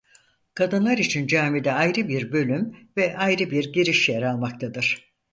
[0.53, 5.13] Kadınlar için camide ayrı bir bölüm ve ayrı bir giriş yer almaktadır.